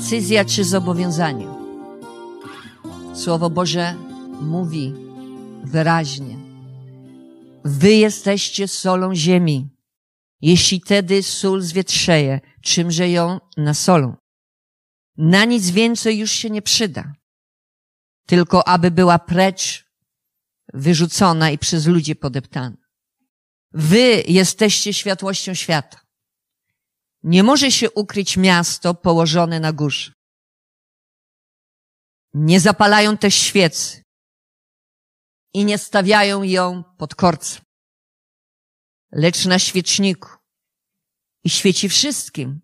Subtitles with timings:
[0.00, 1.46] decyzja czy zobowiązanie.
[3.14, 3.94] Słowo Boże
[4.40, 4.94] mówi
[5.64, 6.36] wyraźnie:
[7.64, 9.68] Wy jesteście solą ziemi.
[10.40, 14.16] Jeśli tedy sól zwietrzeje, czymże ją nasolą?
[15.16, 17.12] Na nic więcej już się nie przyda,
[18.26, 19.84] tylko aby była precz
[20.74, 22.76] wyrzucona i przez ludzi podeptana.
[23.72, 26.09] Wy jesteście światłością świata.
[27.22, 30.12] Nie może się ukryć miasto położone na górze.
[32.34, 34.02] Nie zapalają też świecy
[35.54, 37.62] i nie stawiają ją pod korcem,
[39.12, 40.28] lecz na świeczniku
[41.44, 42.60] i świeci wszystkim,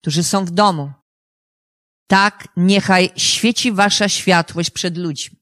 [0.00, 0.92] którzy są w domu.
[2.06, 5.36] Tak niechaj świeci wasza światłość przed ludźmi,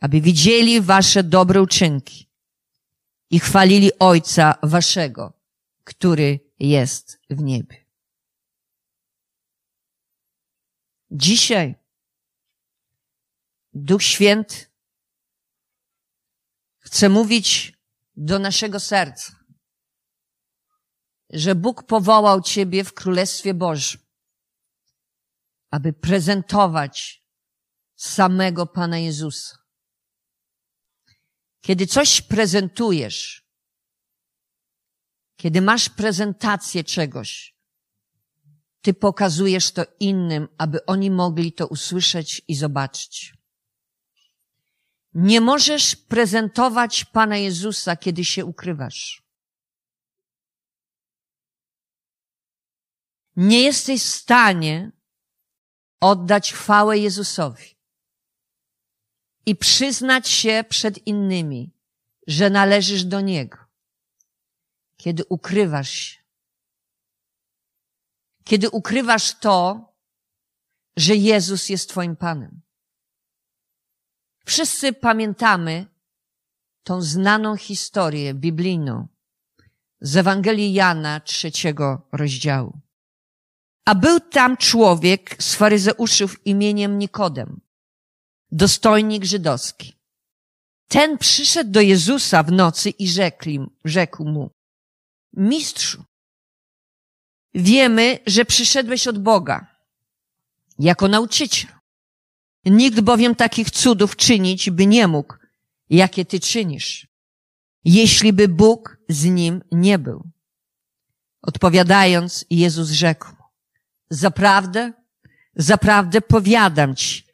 [0.00, 2.30] aby widzieli wasze dobre uczynki
[3.30, 5.32] i chwalili Ojca waszego,
[5.84, 7.86] który jest w niebie.
[11.10, 11.74] Dzisiaj
[13.72, 14.66] Duch Święty
[16.78, 17.78] chce mówić
[18.16, 19.32] do naszego serca,
[21.30, 24.00] że Bóg powołał Ciebie w Królestwie Bożym,
[25.70, 27.24] aby prezentować
[27.96, 29.58] samego Pana Jezusa.
[31.60, 33.47] Kiedy coś prezentujesz,
[35.38, 37.54] kiedy masz prezentację czegoś,
[38.82, 43.34] ty pokazujesz to innym, aby oni mogli to usłyszeć i zobaczyć.
[45.14, 49.22] Nie możesz prezentować Pana Jezusa, kiedy się ukrywasz.
[53.36, 54.92] Nie jesteś w stanie
[56.00, 57.78] oddać chwałę Jezusowi
[59.46, 61.72] i przyznać się przed innymi,
[62.26, 63.67] że należysz do Niego,
[64.98, 66.18] kiedy ukrywasz się.
[68.44, 69.88] Kiedy ukrywasz to,
[70.96, 72.60] że Jezus jest Twoim Panem.
[74.44, 75.86] Wszyscy pamiętamy
[76.82, 79.08] tą znaną historię biblijną
[80.00, 82.80] z Ewangelii Jana trzeciego rozdziału.
[83.84, 87.60] A był tam człowiek z faryzeuszów imieniem Nikodem,
[88.50, 89.98] dostojnik żydowski.
[90.88, 93.08] Ten przyszedł do Jezusa w nocy i
[93.84, 94.57] rzekł, mu,
[95.32, 96.04] mistrzu,
[97.54, 99.66] wiemy, że przyszedłeś od Boga
[100.78, 101.70] jako nauczyciel.
[102.64, 105.34] Nikt bowiem takich cudów czynić by nie mógł,
[105.90, 107.06] jakie ty czynisz,
[107.84, 110.30] jeśli by Bóg z nim nie był.
[111.42, 113.28] Odpowiadając, Jezus rzekł,
[114.10, 114.92] zaprawdę,
[115.56, 117.24] zaprawdę powiadam ci,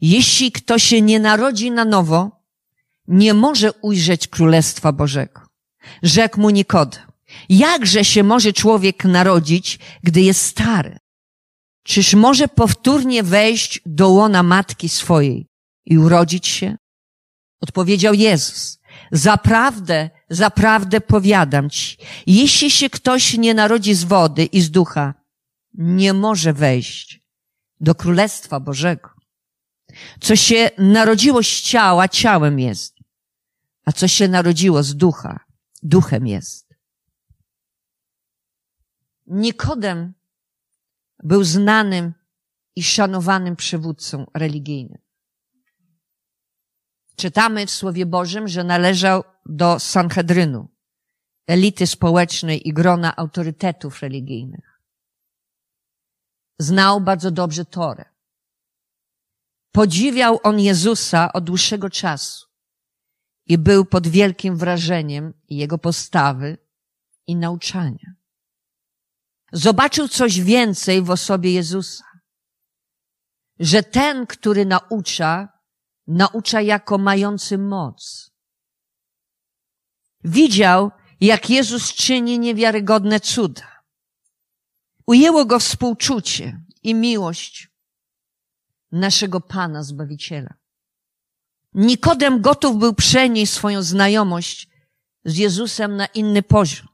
[0.00, 2.44] jeśli kto się nie narodzi na nowo,
[3.08, 5.40] nie może ujrzeć Królestwa Bożego.
[6.02, 7.02] Rzekł mu Nikodem,
[7.48, 10.98] jakże się może człowiek narodzić, gdy jest stary?
[11.82, 15.46] Czyż może powtórnie wejść do łona matki swojej
[15.86, 16.76] i urodzić się?
[17.60, 18.78] Odpowiedział Jezus.
[19.12, 21.96] Zaprawdę, zaprawdę powiadam ci,
[22.26, 25.14] jeśli się ktoś nie narodzi z wody i z ducha,
[25.74, 27.20] nie może wejść
[27.80, 29.10] do Królestwa Bożego.
[30.20, 32.94] Co się narodziło z ciała, ciałem jest,
[33.84, 35.40] a co się narodziło z ducha,
[35.82, 36.63] duchem jest.
[39.26, 40.14] Nikodem
[41.22, 42.14] był znanym
[42.76, 44.98] i szanowanym przywódcą religijnym.
[47.16, 50.68] Czytamy w Słowie Bożym, że należał do Sanhedrynu,
[51.46, 54.80] elity społecznej i grona autorytetów religijnych.
[56.58, 58.04] Znał bardzo dobrze Torę.
[59.72, 62.46] Podziwiał on Jezusa od dłuższego czasu
[63.46, 66.58] i był pod wielkim wrażeniem jego postawy
[67.26, 68.14] i nauczania.
[69.56, 72.04] Zobaczył coś więcej w osobie Jezusa.
[73.58, 75.48] Że ten, który naucza,
[76.06, 78.30] naucza jako mający moc.
[80.24, 80.90] Widział,
[81.20, 83.82] jak Jezus czyni niewiarygodne cuda.
[85.06, 87.68] Ujęło go współczucie i miłość
[88.92, 90.54] naszego Pana Zbawiciela.
[91.74, 94.68] Nikodem gotów był przenieść swoją znajomość
[95.24, 96.93] z Jezusem na inny poziom.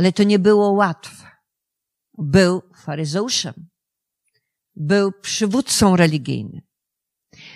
[0.00, 1.26] Ale to nie było łatwe.
[2.18, 3.68] Był faryzeuszem.
[4.76, 6.60] Był przywódcą religijnym.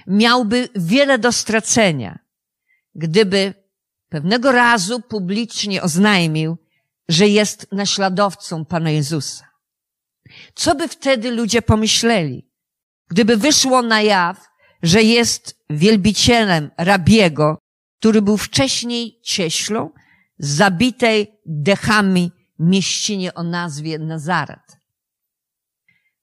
[0.07, 2.19] Miałby wiele do stracenia,
[2.95, 3.55] gdyby
[4.09, 6.57] pewnego razu publicznie oznajmił,
[7.09, 9.49] że jest naśladowcą Pana Jezusa.
[10.55, 12.51] Co by wtedy ludzie pomyśleli,
[13.11, 14.47] gdyby wyszło na jaw,
[14.83, 17.59] że jest wielbicielem rabiego,
[17.99, 19.91] który był wcześniej cieślą,
[20.39, 24.77] zabitej dechami mieścinie o nazwie Nazaret.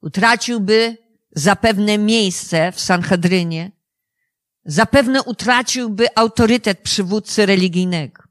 [0.02, 0.98] Utraciłby
[1.32, 3.72] zapewne miejsce w Sanhedrynie,
[4.66, 8.24] zapewne utraciłby autorytet przywódcy religijnego.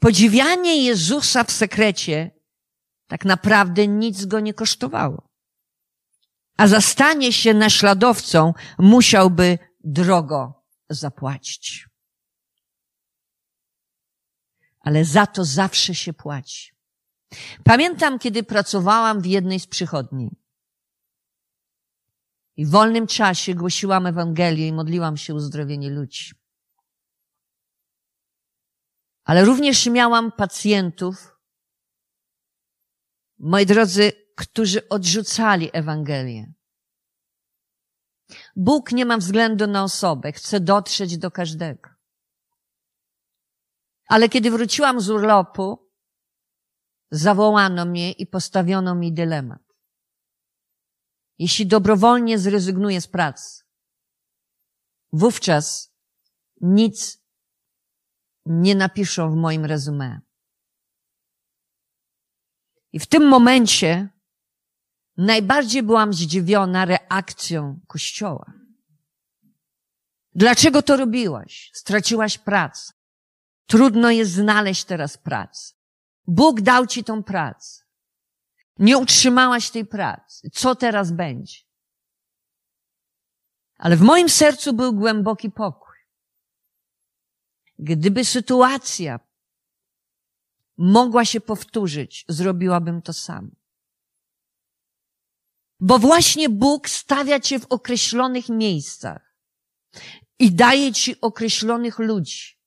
[0.00, 2.30] Podziwianie Jezusa w sekrecie
[3.08, 5.28] tak naprawdę nic go nie kosztowało.
[6.56, 11.88] A za stanie się naśladowcą musiałby drogo zapłacić.
[14.84, 16.74] Ale za to zawsze się płaci.
[17.64, 20.36] Pamiętam, kiedy pracowałam w jednej z przychodni.
[22.56, 26.34] I w wolnym czasie głosiłam Ewangelię i modliłam się o uzdrowienie ludzi.
[29.24, 31.38] Ale również miałam pacjentów,
[33.38, 36.52] moi drodzy, którzy odrzucali Ewangelię.
[38.56, 41.93] Bóg nie ma względu na osobę, chce dotrzeć do każdego.
[44.14, 45.90] Ale kiedy wróciłam z urlopu,
[47.10, 49.62] zawołano mnie i postawiono mi dylemat.
[51.38, 53.64] Jeśli dobrowolnie zrezygnuję z pracy,
[55.12, 55.94] wówczas
[56.60, 57.22] nic
[58.46, 60.20] nie napiszą w moim rezumie.
[62.92, 64.08] I w tym momencie
[65.16, 68.52] najbardziej byłam zdziwiona reakcją Kościoła.
[70.34, 71.70] Dlaczego to robiłaś?
[71.74, 72.93] Straciłaś pracę.
[73.66, 75.74] Trudno jest znaleźć teraz pracę.
[76.26, 77.84] Bóg dał ci tą pracę.
[78.78, 80.50] Nie utrzymałaś tej pracy.
[80.52, 81.58] Co teraz będzie?
[83.76, 85.96] Ale w moim sercu był głęboki pokój.
[87.78, 89.20] Gdyby sytuacja
[90.76, 93.48] mogła się powtórzyć, zrobiłabym to samo.
[95.80, 99.36] Bo właśnie Bóg stawia cię w określonych miejscach
[100.38, 102.58] i daje ci określonych ludzi.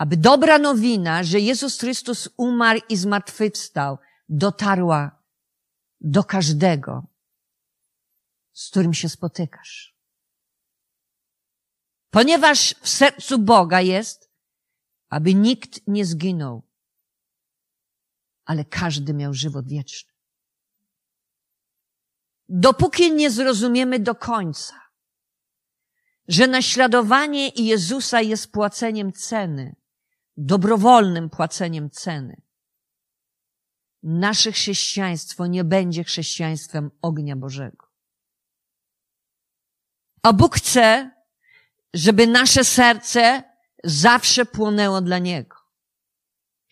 [0.00, 3.98] Aby dobra nowina, że Jezus Chrystus umarł i zmartwychwstał,
[4.28, 5.22] dotarła
[6.00, 7.06] do każdego,
[8.52, 9.96] z którym się spotykasz.
[12.10, 14.30] Ponieważ w sercu Boga jest,
[15.08, 16.62] aby nikt nie zginął,
[18.44, 20.12] ale każdy miał żywot wieczny.
[22.48, 24.80] Dopóki nie zrozumiemy do końca,
[26.28, 29.79] że naśladowanie Jezusa jest płaceniem ceny,
[30.40, 32.42] dobrowolnym płaceniem ceny,
[34.02, 37.86] nasze chrześcijaństwo nie będzie chrześcijaństwem ognia Bożego.
[40.22, 41.10] A Bóg chce,
[41.94, 43.42] żeby nasze serce
[43.84, 45.56] zawsze płonęło dla Niego.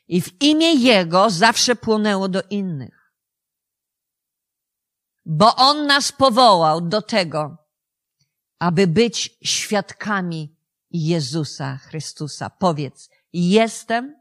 [0.09, 3.12] I w imię Jego zawsze płonęło do innych.
[5.26, 7.56] Bo On nas powołał do tego,
[8.59, 10.56] aby być świadkami
[10.91, 12.50] Jezusa Chrystusa.
[12.50, 14.17] Powiedz, jestem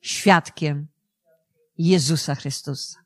[0.00, 0.88] świadkiem
[1.78, 3.04] Jezusa Chrystusa.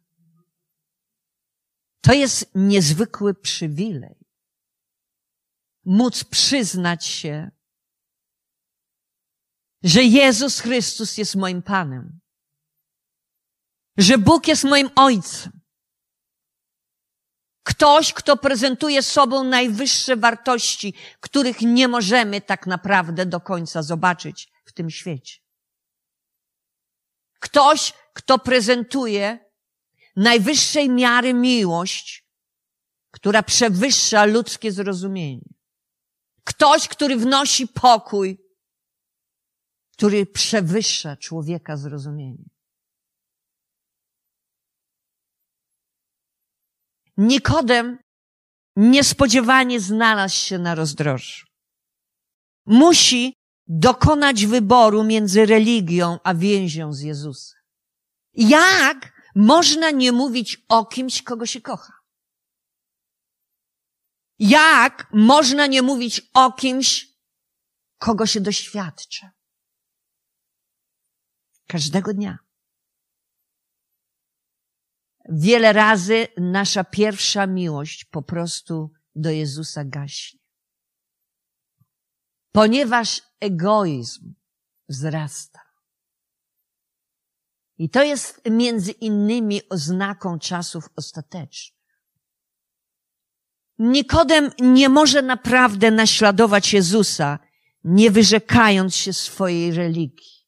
[2.01, 4.17] To jest niezwykły przywilej.
[5.85, 7.51] Móc przyznać się,
[9.83, 12.21] że Jezus Chrystus jest moim Panem.
[13.97, 15.61] Że Bóg jest moim Ojcem.
[17.63, 24.91] Ktoś, kto prezentuje sobą najwyższe wartości, których nie możemy tak naprawdę do końca zobaczyć tym
[24.91, 25.39] świecie.
[27.41, 29.51] Ktoś, kto prezentuje
[30.17, 32.25] najwyższej miary miłość,
[33.11, 35.55] która przewyższa ludzkie zrozumienie.
[36.45, 38.39] Ktoś, który wnosi pokój,
[39.93, 42.45] który przewyższa człowieka zrozumienie.
[47.17, 47.99] Nikodem
[48.77, 51.47] niespodziewanie znalazł się na rozdrożu.
[52.67, 53.35] Musi
[53.67, 57.61] dokonać wyboru między religią a więzią z Jezusem.
[58.35, 61.93] Jak można nie mówić o kimś, kogo się kocha?
[64.39, 67.09] Jak można nie mówić o kimś,
[67.99, 69.33] kogo się doświadcza?
[71.69, 72.39] Każdego dnia.
[75.29, 80.44] Wiele razy nasza pierwsza miłość po prostu do Jezusa gaśnie.
[82.55, 84.35] Ponieważ egoizm
[84.89, 85.61] wzrasta.
[87.79, 91.99] I to jest między innymi oznaką czasów ostatecznych.
[93.79, 97.39] Nikodem nie może naprawdę naśladować Jezusa,
[97.85, 100.47] nie wyrzekając się swojej religii.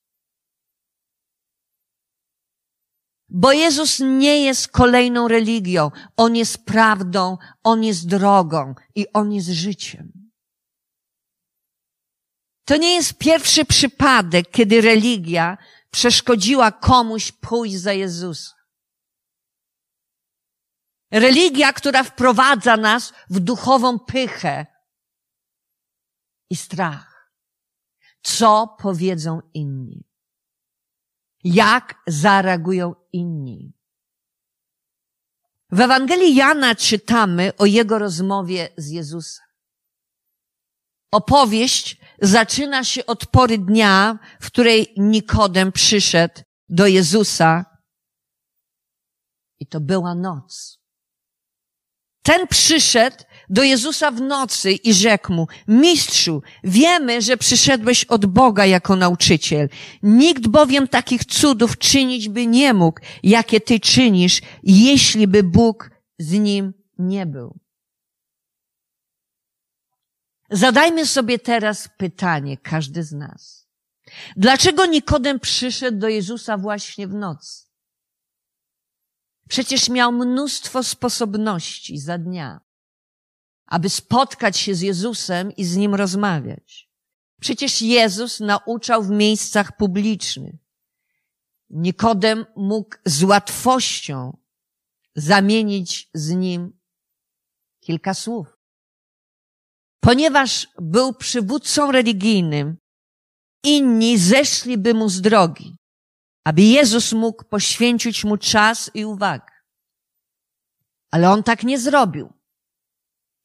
[3.28, 5.90] Bo Jezus nie jest kolejną religią.
[6.16, 10.15] On jest prawdą, On jest drogą i On jest życiem.
[12.66, 15.58] To nie jest pierwszy przypadek, kiedy religia
[15.90, 18.54] przeszkodziła komuś pójść za Jezusa.
[21.10, 24.66] Religia, która wprowadza nas w duchową pychę
[26.50, 27.32] i strach.
[28.22, 30.04] Co powiedzą inni?
[31.44, 33.72] Jak zareagują inni?
[35.70, 39.46] W Ewangelii Jana czytamy o jego rozmowie z Jezusem.
[41.10, 47.64] Opowieść zaczyna się od pory dnia, w której Nikodem przyszedł do Jezusa
[49.60, 50.78] i to była noc.
[52.22, 53.16] Ten przyszedł
[53.48, 59.68] do Jezusa w nocy i rzekł mu, mistrzu, wiemy, że przyszedłeś od Boga jako nauczyciel.
[60.02, 66.32] Nikt bowiem takich cudów czynić by nie mógł, jakie ty czynisz, jeśli by Bóg z
[66.32, 67.65] nim nie był.
[70.50, 73.68] Zadajmy sobie teraz pytanie, każdy z nas.
[74.36, 77.66] Dlaczego Nikodem przyszedł do Jezusa właśnie w nocy?
[79.48, 82.60] Przecież miał mnóstwo sposobności za dnia,
[83.66, 86.90] aby spotkać się z Jezusem i z Nim rozmawiać.
[87.40, 90.54] Przecież Jezus nauczał w miejscach publicznych.
[91.70, 94.38] Nikodem mógł z łatwością
[95.14, 96.78] zamienić z Nim
[97.80, 98.55] kilka słów.
[100.06, 102.76] Ponieważ był przywódcą religijnym,
[103.64, 105.76] inni zeszliby mu z drogi
[106.46, 109.52] aby Jezus mógł poświęcić mu czas i uwagę.
[111.10, 112.32] Ale on tak nie zrobił.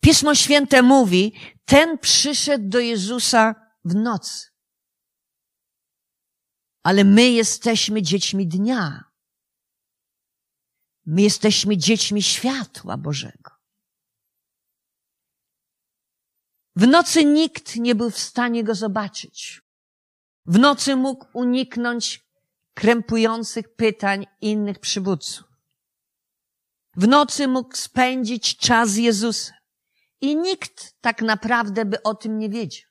[0.04, 1.34] Pismo Święte mówi,
[1.66, 4.48] ten przyszedł do Jezusa w nocy.
[6.84, 9.04] Ale my jesteśmy dziećmi dnia.
[11.06, 13.51] My jesteśmy dziećmi światła Bożego.
[16.76, 19.62] W nocy nikt nie był w stanie go zobaczyć.
[20.46, 22.26] W nocy mógł uniknąć
[22.74, 25.48] krępujących pytań innych przywódców.
[26.96, 29.56] W nocy mógł spędzić czas z Jezusem
[30.22, 32.90] i nikt tak naprawdę by o tym nie wiedział.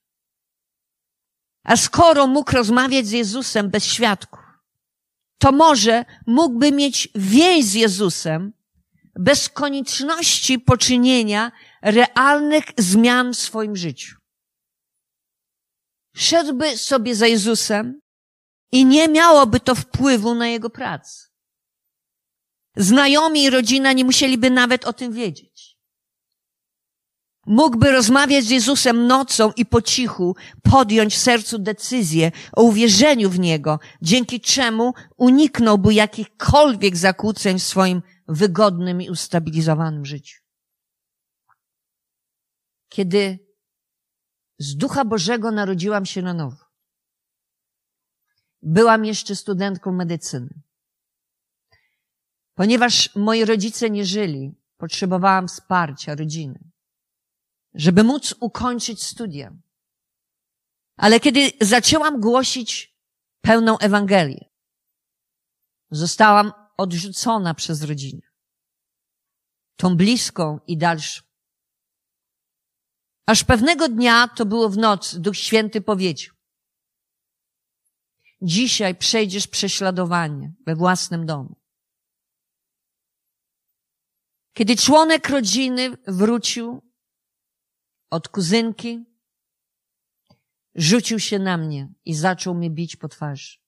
[1.65, 4.45] A skoro mógł rozmawiać z Jezusem bez świadków,
[5.39, 8.53] to może mógłby mieć więź z Jezusem
[9.15, 14.17] bez konieczności poczynienia realnych zmian w swoim życiu.
[16.15, 18.01] Szedłby sobie za Jezusem
[18.73, 21.27] i nie miałoby to wpływu na jego pracę.
[22.77, 25.77] Znajomi i rodzina nie musieliby nawet o tym wiedzieć.
[27.47, 33.39] Mógłby rozmawiać z Jezusem nocą i po cichu podjąć w sercu decyzję o uwierzeniu w
[33.39, 40.50] Niego, dzięki czemu uniknąłby jakichkolwiek zakłóceń w swoim wygodnym i ustabilizowanym życiu.
[42.91, 43.39] Kiedy
[44.59, 46.71] z Ducha Bożego narodziłam się na nowo,
[48.63, 50.63] Byłam jeszcze studentką medycyny.
[52.55, 56.71] Ponieważ moi rodzice nie żyli, potrzebowałam wsparcia rodziny,
[57.75, 59.57] żeby móc ukończyć studia.
[60.97, 62.97] Ale kiedy zaczęłam głosić
[63.41, 64.51] pełną Ewangelię,
[65.91, 68.23] zostałam odrzucona przez rodzinę.
[69.77, 71.30] Tą bliską i dalszą.
[73.31, 76.35] Aż pewnego dnia, to było w nocy, Duch Święty powiedział,
[78.43, 81.57] Dzisiaj przejdziesz prześladowanie we własnym domu.
[84.53, 86.93] Kiedy członek rodziny wrócił
[88.11, 89.05] od kuzynki,
[90.75, 93.59] rzucił się na mnie i zaczął mnie bić po twarzy.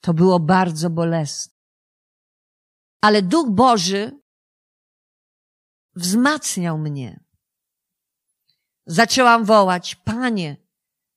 [0.00, 1.52] To było bardzo bolesne.
[3.00, 4.23] Ale Duch Boży
[5.96, 7.24] wzmacniał mnie.
[8.86, 10.56] Zaczęłam wołać, Panie,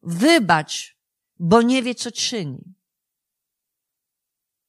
[0.01, 0.97] wybacz,
[1.39, 2.75] bo nie wie, co czyni.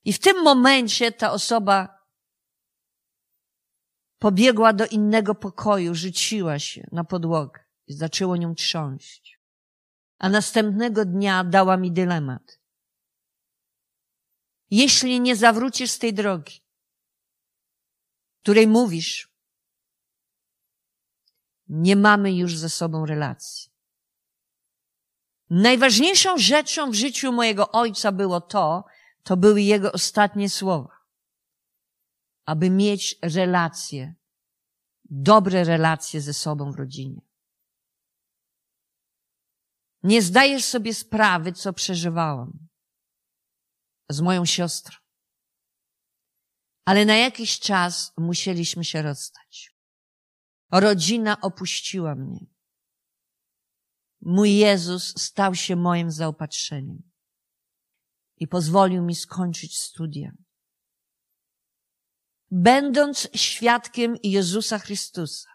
[0.05, 1.99] I w tym momencie ta osoba
[4.19, 9.41] pobiegła do innego pokoju, rzuciła się na podłogę i zaczęło nią trząść.
[10.19, 12.61] A następnego dnia dała mi dylemat.
[14.71, 16.61] Jeśli nie zawrócisz z tej drogi,
[18.43, 19.33] której mówisz,
[21.69, 23.71] nie mamy już ze sobą relacji.
[25.51, 28.85] Najważniejszą rzeczą w życiu mojego ojca było to,
[29.23, 30.99] to były jego ostatnie słowa.
[32.45, 34.15] Aby mieć relacje,
[35.05, 37.21] dobre relacje ze sobą w rodzinie.
[40.03, 42.69] Nie zdajesz sobie sprawy, co przeżywałam
[44.09, 44.97] z moją siostrą.
[46.85, 49.78] Ale na jakiś czas musieliśmy się rozstać.
[50.71, 52.47] Rodzina opuściła mnie.
[54.21, 57.03] Mój Jezus stał się moim zaopatrzeniem
[58.37, 60.33] i pozwolił mi skończyć studia.
[62.51, 65.49] będąc świadkiem Jezusa Chrystusa,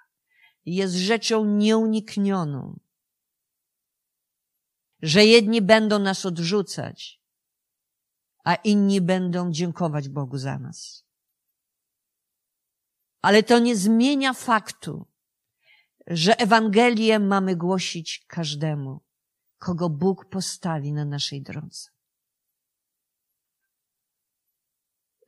[0.65, 2.79] jest rzeczą nieuniknioną,
[5.01, 7.22] że jedni będą nas odrzucać,
[8.43, 11.02] a inni będą dziękować Bogu za nas.
[13.23, 15.05] Ale to nie zmienia faktu,
[16.07, 19.01] że Ewangelię mamy głosić każdemu,
[19.57, 21.89] kogo Bóg postawi na naszej drodze.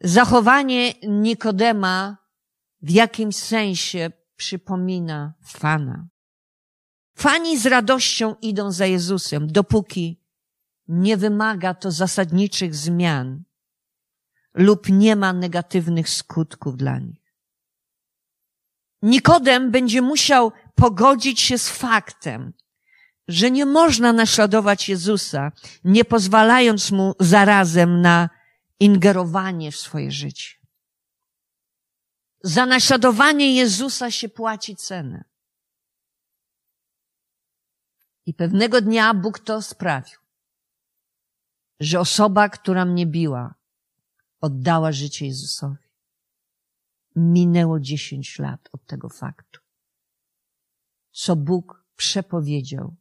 [0.02, 2.18] Zachowanie Nikodema
[2.82, 6.08] w jakimś sensie przypomina fana.
[7.18, 10.22] Fani z radością idą za Jezusem, dopóki
[10.88, 13.44] nie wymaga to zasadniczych zmian
[14.54, 17.25] lub nie ma negatywnych skutków dla nich.
[19.06, 22.54] Nikodem będzie musiał pogodzić się z faktem,
[23.28, 25.52] że nie można naśladować Jezusa,
[25.84, 28.30] nie pozwalając mu zarazem na
[28.80, 30.50] ingerowanie w swoje życie.
[32.44, 35.24] Za naśladowanie Jezusa się płaci cenę.
[38.26, 40.20] I pewnego dnia Bóg to sprawił,
[41.80, 43.56] że osoba, która mnie biła,
[44.42, 45.85] oddała życie Jezusowi.
[47.16, 49.60] Minęło dziesięć lat od tego faktu.
[51.12, 52.96] Co Bóg przepowiedział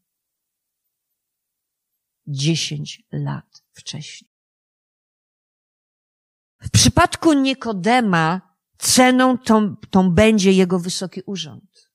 [2.26, 4.30] dziesięć lat wcześniej.
[6.61, 11.90] W przypadku Nikodema ceną tą, tą będzie jego wysoki urząd.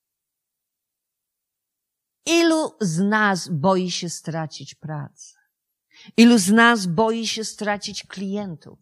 [2.25, 5.35] Ilu z nas boi się stracić pracę?
[6.17, 8.79] Ilu z nas boi się stracić klientów?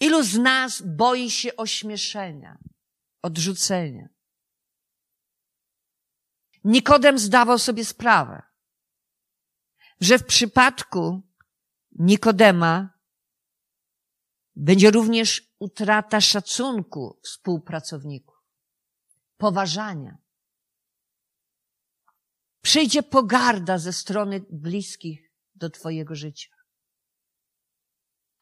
[0.00, 2.58] Ilu z nas boi się ośmieszenia,
[3.22, 4.08] odrzucenia?
[6.64, 8.42] Nikodem zdawał sobie sprawę,
[10.00, 11.22] że w przypadku
[11.92, 12.98] Nikodema
[14.56, 18.36] będzie również utrata szacunku współpracowników,
[19.36, 20.18] poważania.
[22.62, 26.50] Przyjdzie pogarda ze strony bliskich do Twojego życia.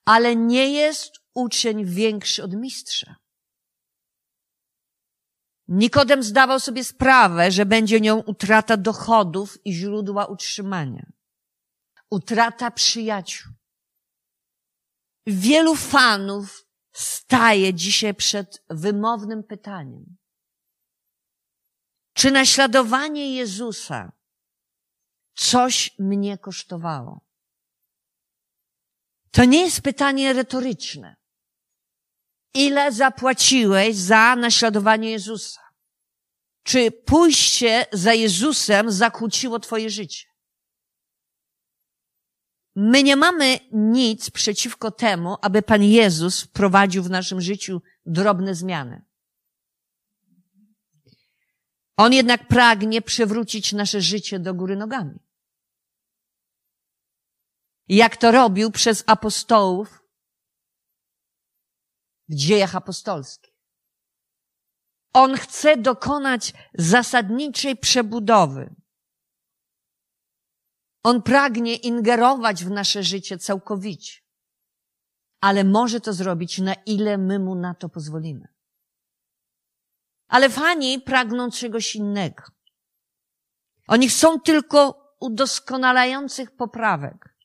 [0.05, 3.17] Ale nie jest uczeń większy od mistrza.
[5.69, 11.07] Nikodem zdawał sobie sprawę, że będzie nią utrata dochodów i źródła utrzymania.
[12.11, 13.53] Utrata przyjaciół.
[15.27, 20.17] Wielu fanów staje dzisiaj przed wymownym pytaniem.
[22.13, 24.13] Czy naśladowanie Jezusa
[25.35, 27.21] coś mnie kosztowało?
[29.31, 31.17] To nie jest pytanie retoryczne.
[32.55, 35.61] Ile zapłaciłeś za naśladowanie Jezusa?
[36.63, 40.27] Czy pójście za Jezusem zakłóciło Twoje życie?
[42.77, 49.05] My nie mamy nic przeciwko temu, aby Pan Jezus wprowadził w naszym życiu drobne zmiany.
[51.97, 55.19] On jednak pragnie przywrócić nasze życie do góry nogami.
[57.89, 60.03] Jak to robił przez apostołów
[62.29, 63.55] w dziejach apostolskich.
[65.13, 68.75] On chce dokonać zasadniczej przebudowy
[71.07, 74.21] on pragnie ingerować w nasze życie całkowicie.
[75.41, 78.49] Ale może to zrobić, na ile my mu na to pozwolimy.
[80.29, 82.43] Ale fani pragną czegoś innego.
[83.89, 87.37] Oni chcą tylko udoskonalających poprawek.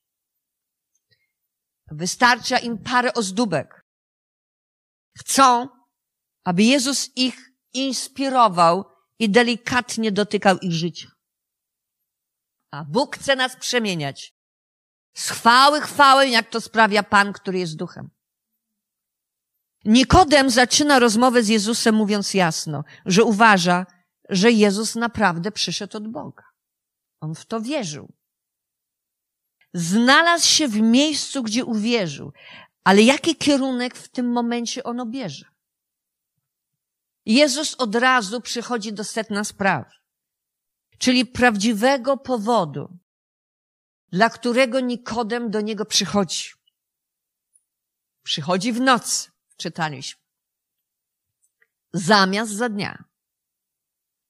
[1.87, 3.80] Wystarcza im parę ozdóbek.
[5.19, 5.67] Chcą,
[6.43, 8.85] aby Jezus ich inspirował
[9.19, 11.07] i delikatnie dotykał ich życia.
[12.71, 14.33] A Bóg chce nas przemieniać.
[15.13, 18.09] Z chwały chwałę, jak to sprawia Pan, który jest duchem.
[19.85, 23.85] Nikodem zaczyna rozmowę z Jezusem mówiąc jasno, że uważa,
[24.29, 26.43] że Jezus naprawdę przyszedł od Boga.
[27.21, 28.13] On w to wierzył.
[29.73, 32.33] Znalazł się w miejscu, gdzie uwierzył.
[32.83, 35.45] Ale jaki kierunek w tym momencie on obierze?
[37.25, 40.01] Jezus od razu przychodzi do setna spraw
[41.01, 42.97] czyli prawdziwego powodu,
[44.11, 46.51] dla którego Nikodem do niego przychodzi.
[48.23, 50.21] Przychodzi w nocy, czytaliśmy.
[51.93, 53.03] Zamiast za dnia.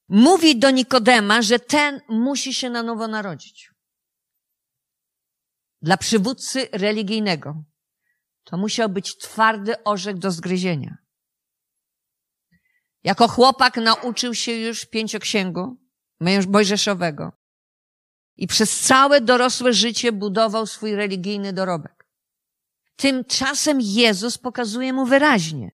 [0.10, 3.72] Mówi do Nikodema, że ten musi się na nowo narodzić.
[5.82, 7.64] Dla przywódcy religijnego
[8.44, 10.98] to musiał być twardy orzech do zgryzienia.
[13.04, 15.78] Jako chłopak nauczył się już pięcioksięgu,
[16.48, 17.32] mojżeszowego.
[18.38, 22.08] I przez całe dorosłe życie budował swój religijny dorobek.
[22.96, 25.72] Tymczasem Jezus pokazuje mu wyraźnie,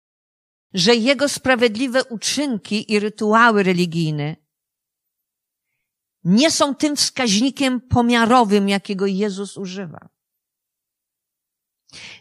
[0.74, 4.36] że jego sprawiedliwe uczynki i rytuały religijne
[6.24, 10.08] nie są tym wskaźnikiem pomiarowym, jakiego Jezus używa.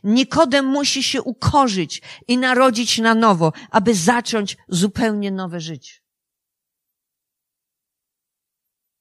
[0.03, 6.01] Nikodem musi się ukorzyć i narodzić na nowo, aby zacząć zupełnie nowe życie.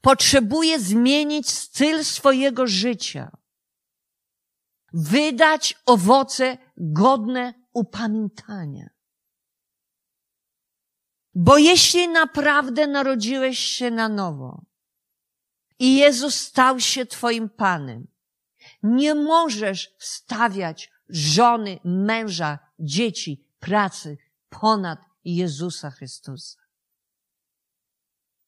[0.01, 3.37] Potrzebuje zmienić styl swojego życia.
[4.93, 8.91] Wydać owoce godne upamiętania.
[11.35, 14.65] Bo jeśli naprawdę narodziłeś się na nowo
[15.79, 18.07] i Jezus stał się Twoim Panem,
[18.83, 26.61] nie możesz stawiać żony, męża, dzieci, pracy ponad Jezusa Chrystusa.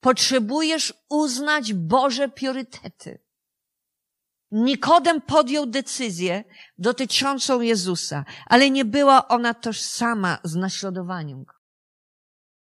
[0.01, 3.19] Potrzebujesz uznać Boże priorytety.
[4.51, 6.45] Nikodem podjął decyzję
[6.79, 11.55] dotyczącą Jezusa, ale nie była ona tożsama z naśladowaniem Go.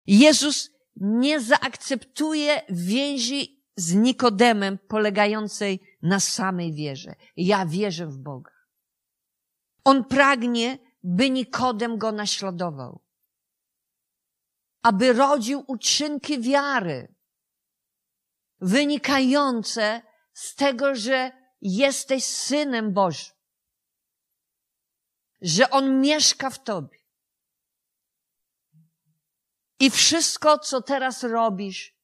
[0.06, 7.14] Jezus nie zaakceptuje więzi z Nikodemem polegającej na samej wierze.
[7.36, 8.52] Ja wierzę w Boga.
[9.84, 13.00] On pragnie, by Nikodem go naśladował.
[14.82, 17.14] Aby rodził uczynki wiary,
[18.60, 23.36] wynikające z tego, że jesteś synem Bożym.
[25.40, 26.98] Że On mieszka w tobie.
[29.80, 31.96] I wszystko, co teraz robisz,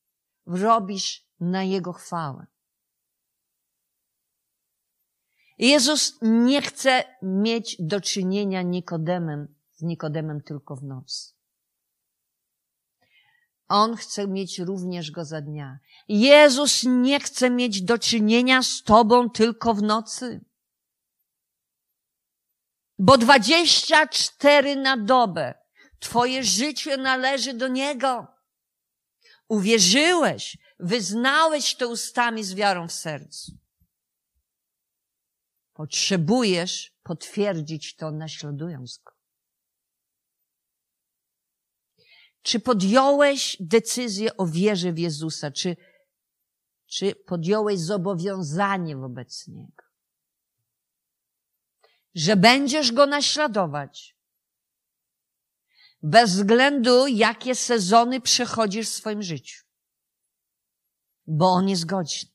[0.47, 2.52] robisz na Jego chwałę.
[5.63, 11.35] Jezus nie chce mieć do czynienia Nikodemem, z Nikodemem tylko w nocy.
[13.69, 15.79] On chce mieć również go za dnia.
[16.09, 20.45] Jezus nie chce mieć do czynienia z Tobą tylko w nocy.
[22.99, 25.55] Bo dwadzieścia cztery na dobę
[25.99, 28.27] Twoje życie należy do Niego.
[29.49, 33.62] Uwierzyłeś, wyznałeś to ustami z wiarą w sercu.
[35.83, 39.13] Potrzebujesz potwierdzić to naśladując go.
[42.43, 45.51] Czy podjąłeś decyzję o wierze w Jezusa?
[45.51, 45.77] Czy,
[46.87, 49.85] czy podjąłeś zobowiązanie wobec Niego?
[52.15, 54.17] Że będziesz Go naśladować.
[56.03, 59.65] Bez względu, jakie sezony przechodzisz w swoim życiu.
[61.27, 62.29] Bo On jest godzin.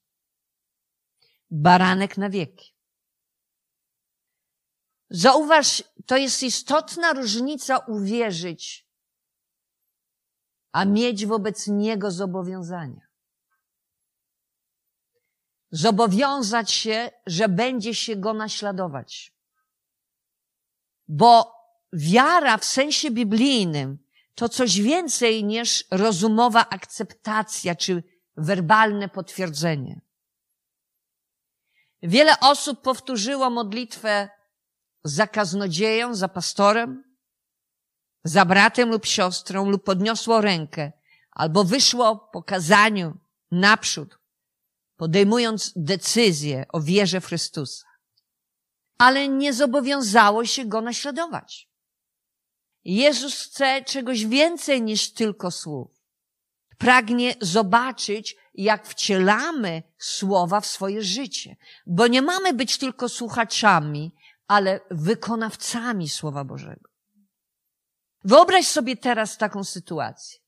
[1.50, 2.77] Baranek na wieki.
[5.10, 8.88] Zauważ, to jest istotna różnica uwierzyć,
[10.72, 13.08] a mieć wobec Niego zobowiązania.
[15.72, 19.34] Zobowiązać się, że będzie się Go naśladować.
[21.08, 21.56] Bo
[21.94, 23.98] wiara w sensie biblijnym
[24.36, 28.04] to coś więcej niż rozumowa akceptacja czy
[28.38, 30.02] werbalne potwierdzenie.
[32.04, 34.30] Wiele osób powtórzyło modlitwę
[35.08, 37.04] za kaznodzieją, za pastorem,
[38.24, 40.92] za bratem lub siostrą, lub podniosło rękę,
[41.32, 43.18] albo wyszło po kazaniu
[43.52, 44.20] naprzód,
[44.96, 47.88] podejmując decyzję o wierze w Chrystusa.
[48.98, 51.70] Ale nie zobowiązało się go naśladować.
[52.86, 55.98] Jezus chce czegoś więcej niż tylko słów.
[56.78, 64.16] Pragnie zobaczyć, jak wcielamy słowa w swoje życie, bo nie mamy być tylko słuchaczami,
[64.48, 66.90] ale wykonawcami Słowa Bożego.
[68.24, 70.40] Wyobraź sobie teraz taką sytuację,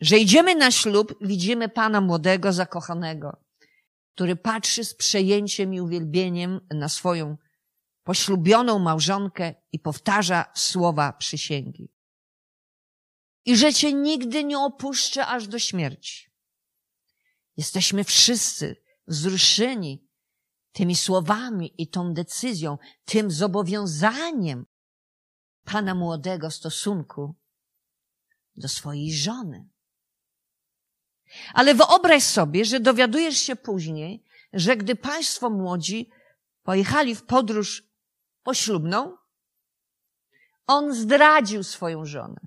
[0.00, 3.44] że idziemy na ślub, widzimy pana młodego, zakochanego,
[4.14, 7.36] który patrzy z przejęciem i uwielbieniem na swoją
[8.02, 11.92] poślubioną małżonkę i powtarza słowa przysięgi.
[13.44, 16.30] I że cię nigdy nie opuszczę aż do śmierci.
[17.56, 18.76] Jesteśmy wszyscy
[19.06, 20.09] wzruszeni
[20.72, 24.66] tymi słowami i tą decyzją, tym zobowiązaniem
[25.64, 27.34] pana młodego w stosunku
[28.56, 29.68] do swojej żony.
[31.54, 36.10] Ale wyobraź sobie, że dowiadujesz się później, że gdy państwo młodzi
[36.62, 37.90] pojechali w podróż
[38.42, 39.16] poślubną,
[40.66, 42.40] on zdradził swoją żonę.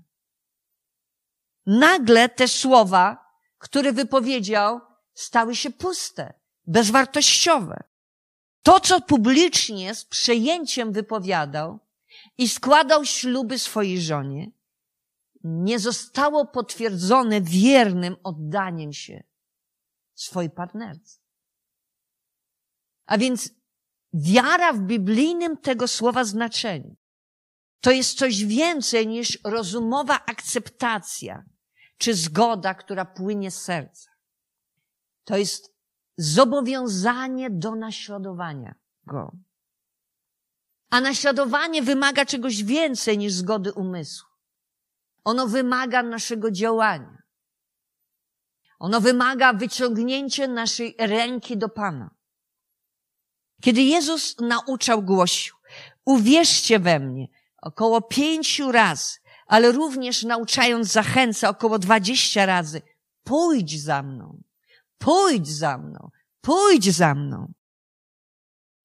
[1.66, 3.26] Nagle te słowa,
[3.58, 4.80] które wypowiedział,
[5.14, 6.34] stały się puste,
[6.66, 7.84] bezwartościowe.
[8.64, 11.80] To, co publicznie z przejęciem wypowiadał
[12.38, 14.52] i składał śluby swojej żonie,
[15.44, 19.24] nie zostało potwierdzone wiernym oddaniem się
[20.16, 21.20] swojej partnerce.
[23.06, 23.50] A więc
[24.14, 26.96] wiara w biblijnym tego słowa znaczeniu
[27.82, 31.44] to jest coś więcej niż rozumowa akceptacja
[31.98, 34.12] czy zgoda, która płynie z serca.
[35.24, 35.73] To jest
[36.18, 39.32] zobowiązanie do naśladowania go.
[40.90, 44.30] A naśladowanie wymaga czegoś więcej niż zgody umysłu.
[45.24, 47.18] Ono wymaga naszego działania.
[48.80, 52.10] Ono wymaga wyciągnięcia naszej ręki do Pana.
[53.62, 55.56] Kiedy Jezus nauczał, głosił,
[56.06, 62.82] uwierzcie we mnie, około pięciu razy, ale również nauczając zachęca około dwadzieścia razy,
[63.24, 64.44] pójdź za mną,
[65.04, 66.10] pójdź za mną,
[66.42, 67.54] pójdź za mną.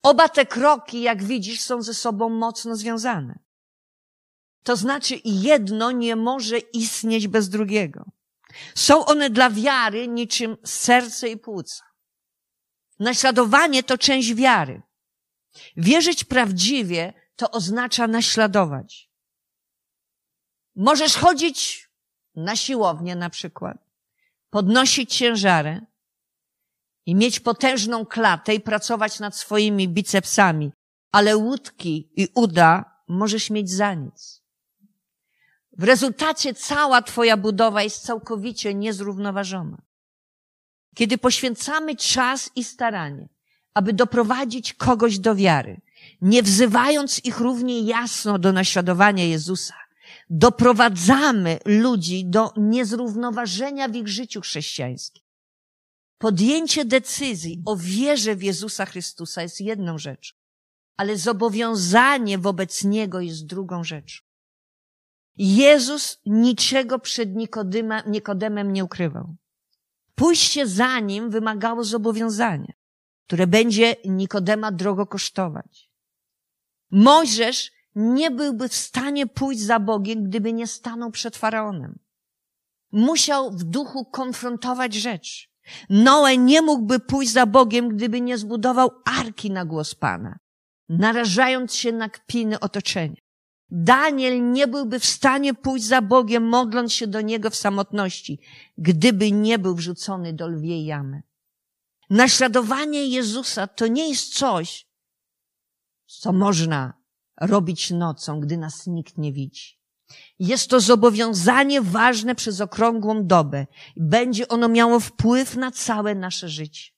[0.03, 3.39] Oba te kroki, jak widzisz, są ze sobą mocno związane.
[4.63, 8.05] To znaczy, jedno nie może istnieć bez drugiego.
[8.75, 11.83] Są one dla wiary niczym serce i płuca.
[12.99, 14.81] Naśladowanie to część wiary.
[15.77, 19.09] Wierzyć prawdziwie to oznacza naśladować.
[20.75, 21.89] Możesz chodzić
[22.35, 23.77] na siłownię na przykład,
[24.49, 25.85] podnosić ciężary
[27.09, 30.71] i mieć potężną klatę i pracować nad swoimi bicepsami,
[31.11, 34.41] ale łódki i uda możesz mieć za nic.
[35.77, 39.81] W rezultacie cała Twoja budowa jest całkowicie niezrównoważona.
[40.95, 43.29] Kiedy poświęcamy czas i staranie,
[43.73, 45.81] aby doprowadzić kogoś do wiary,
[46.21, 49.75] nie wzywając ich równie jasno do naśladowania Jezusa,
[50.29, 55.28] doprowadzamy ludzi do niezrównoważenia w ich życiu chrześcijańskim.
[56.19, 60.35] Podjęcie decyzji o wierze w Jezusa Chrystusa jest jedną rzeczą,
[60.97, 64.23] ale zobowiązanie wobec Niego jest drugą rzeczą.
[65.37, 69.35] Jezus niczego przed Nikodema, Nikodemem nie ukrywał.
[70.15, 72.73] Pójście za nim wymagało zobowiązania,
[73.27, 75.89] które będzie Nikodema drogo kosztować.
[76.91, 81.99] Mojżesz nie byłby w stanie pójść za Bogiem, gdyby nie stanął przed faraonem.
[82.91, 85.48] Musiał w duchu konfrontować rzecz.
[85.89, 90.39] Noe nie mógłby pójść za Bogiem, gdyby nie zbudował arki na głos Pana,
[90.89, 93.21] narażając się na kpiny otoczenia.
[93.71, 98.39] Daniel nie byłby w stanie pójść za Bogiem, modląc się do Niego w samotności,
[98.77, 101.23] gdyby nie był wrzucony do lwiej jamy.
[102.09, 104.87] Naśladowanie Jezusa to nie jest coś,
[106.05, 106.93] co można
[107.41, 109.78] robić nocą, gdy nas nikt nie widzi.
[110.39, 113.65] Jest to zobowiązanie ważne przez okrągłą dobę.
[113.97, 116.91] Będzie ono miało wpływ na całe nasze życie.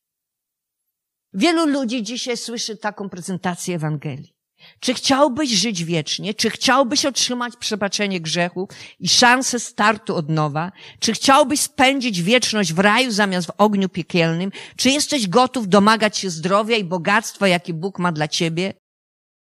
[1.33, 4.33] Wielu ludzi dzisiaj słyszy taką prezentację Ewangelii.
[4.79, 6.33] Czy chciałbyś żyć wiecznie?
[6.33, 8.69] Czy chciałbyś otrzymać przebaczenie grzechów
[8.99, 10.71] i szansę startu od nowa?
[10.99, 14.51] Czy chciałbyś spędzić wieczność w raju zamiast w ogniu piekielnym?
[14.75, 18.73] Czy jesteś gotów domagać się zdrowia i bogactwa, jakie Bóg ma dla ciebie?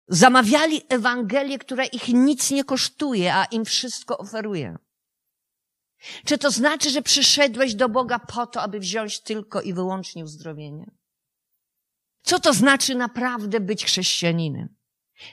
[0.09, 4.77] Zamawiali Ewangelię, która ich nic nie kosztuje, a im wszystko oferuje.
[6.25, 10.91] Czy to znaczy, że przyszedłeś do Boga po to, aby wziąć tylko i wyłącznie uzdrowienie?
[12.23, 14.77] Co to znaczy naprawdę być chrześcijaninem?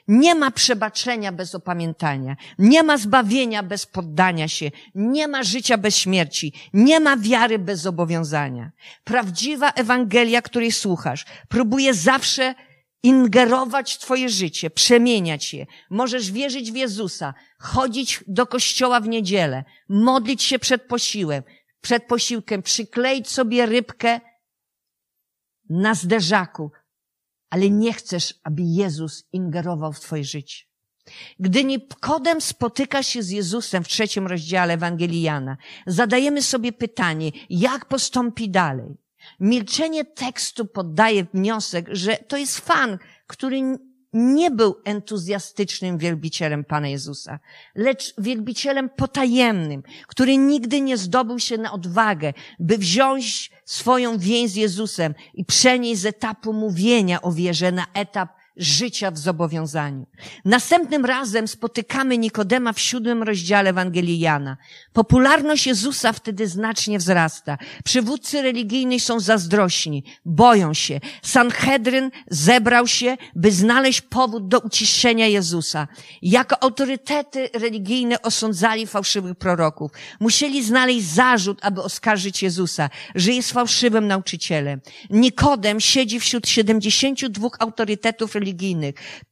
[0.08, 2.36] Nie ma przebaczenia bez opamiętania.
[2.60, 4.72] Nie ma zbawienia bez poddania się.
[4.96, 6.54] Nie ma życia bez śmierci.
[6.74, 8.72] Nie ma wiary bez zobowiązania.
[9.04, 12.56] Prawdziwa Ewangelia, której słuchasz, próbuje zawsze
[13.04, 15.66] ingerować w twoje życie, przemieniać je.
[15.90, 21.44] Możesz wierzyć w Jezusa, chodzić do kościoła w niedzielę, modlić się przed posiłem,
[21.82, 24.20] przed posiłkiem, przykleić sobie rybkę
[25.70, 26.72] na zderzaku,
[27.50, 30.64] ale nie chcesz, aby Jezus ingerował w twoje życie.
[31.40, 37.86] Gdy Nikodem spotyka się z Jezusem w trzecim rozdziale Ewangelii Jana, zadajemy sobie pytanie, jak
[37.86, 39.03] postąpi dalej.
[39.40, 43.62] Milczenie tekstu poddaje wniosek, że to jest fan, który
[44.14, 47.40] nie był entuzjastycznym wielbicielem Pana Jezusa,
[47.76, 54.56] lecz wielbicielem potajemnym, który nigdy nie zdobył się na odwagę, by wziąć swoją więź z
[54.56, 60.06] Jezusem i przenieść z etapu mówienia o wierze na etap życia w zobowiązaniu.
[60.46, 64.58] Następnym razem spotykamy Nikodema w siódmym rozdziale Ewangelii Jana.
[64.94, 67.58] Popularność Jezusa wtedy znacznie wzrasta.
[67.84, 71.00] Przywódcy religijni są zazdrośni, boją się.
[71.22, 75.88] Sanhedryn zebrał się, by znaleźć powód do uciszenia Jezusa.
[76.22, 79.92] Jako autorytety religijne osądzali fałszywych proroków.
[80.20, 84.82] Musieli znaleźć zarzut, aby oskarżyć Jezusa, że jest fałszywym nauczycielem.
[85.10, 88.43] Nikodem siedzi wśród 72 autorytetów religijnych,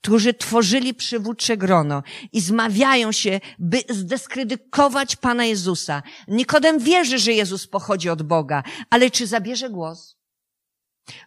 [0.02, 6.04] którzy tworzyli przywódcze grono i zmawiają się, by zdyskredykować Pana Jezusa.
[6.28, 10.16] Nikodem wierzy, że Jezus pochodzi od Boga, ale czy zabierze głos?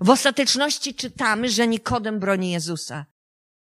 [0.01, 3.07] W ostateczności czytamy, że Nikodem broni Jezusa.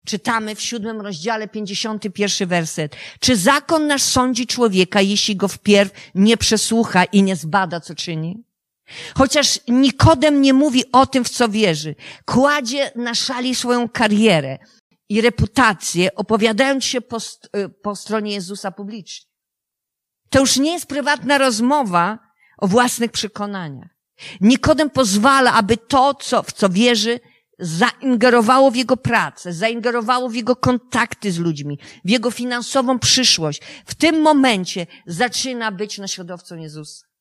[0.07, 2.97] Czytamy w siódmym rozdziale, pięćdziesiąty pierwszy werset.
[3.21, 8.45] Czy zakon nasz sądzi człowieka, jeśli go wpierw nie przesłucha i nie zbada, co czyni?
[9.15, 11.95] Chociaż Nikodem nie mówi o tym, w co wierzy.
[12.25, 14.59] Kładzie na szali swoją karierę
[15.09, 17.19] i reputację, opowiadając się po,
[17.57, 19.27] y, po stronie Jezusa publicznie.
[20.31, 22.19] To już nie jest prywatna rozmowa
[22.59, 23.89] o własnych przekonaniach.
[24.41, 27.21] Nikodem pozwala, aby to, co, w co wierzy,
[27.59, 33.63] zaingerowało w jego pracę, zaingerowało w jego kontakty z ludźmi, w jego finansową przyszłość.
[33.87, 37.12] W tym momencie zaczyna być naśladowcą Jezusa.